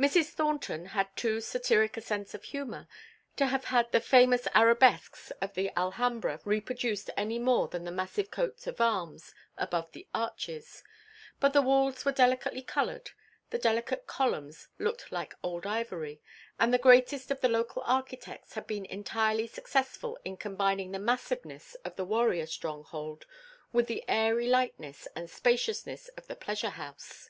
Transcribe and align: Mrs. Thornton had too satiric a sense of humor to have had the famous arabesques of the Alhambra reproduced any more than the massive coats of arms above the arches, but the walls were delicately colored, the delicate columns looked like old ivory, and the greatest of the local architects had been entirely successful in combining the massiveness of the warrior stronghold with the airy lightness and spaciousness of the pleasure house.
Mrs. 0.00 0.30
Thornton 0.30 0.86
had 0.96 1.14
too 1.14 1.42
satiric 1.42 1.98
a 1.98 2.00
sense 2.00 2.32
of 2.32 2.42
humor 2.42 2.88
to 3.36 3.48
have 3.48 3.66
had 3.66 3.92
the 3.92 4.00
famous 4.00 4.48
arabesques 4.54 5.30
of 5.42 5.52
the 5.52 5.70
Alhambra 5.78 6.40
reproduced 6.46 7.10
any 7.18 7.38
more 7.38 7.68
than 7.68 7.84
the 7.84 7.90
massive 7.90 8.30
coats 8.30 8.66
of 8.66 8.80
arms 8.80 9.34
above 9.58 9.92
the 9.92 10.08
arches, 10.14 10.82
but 11.38 11.52
the 11.52 11.60
walls 11.60 12.06
were 12.06 12.12
delicately 12.12 12.62
colored, 12.62 13.10
the 13.50 13.58
delicate 13.58 14.06
columns 14.06 14.68
looked 14.78 15.12
like 15.12 15.34
old 15.42 15.66
ivory, 15.66 16.18
and 16.58 16.72
the 16.72 16.78
greatest 16.78 17.30
of 17.30 17.42
the 17.42 17.48
local 17.50 17.82
architects 17.84 18.54
had 18.54 18.66
been 18.66 18.86
entirely 18.86 19.46
successful 19.46 20.18
in 20.24 20.38
combining 20.38 20.92
the 20.92 20.98
massiveness 20.98 21.74
of 21.84 21.94
the 21.96 22.06
warrior 22.06 22.46
stronghold 22.46 23.26
with 23.74 23.86
the 23.86 24.02
airy 24.08 24.46
lightness 24.46 25.06
and 25.14 25.28
spaciousness 25.28 26.08
of 26.16 26.26
the 26.26 26.36
pleasure 26.36 26.70
house. 26.70 27.28